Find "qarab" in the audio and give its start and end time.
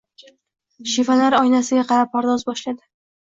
1.91-2.11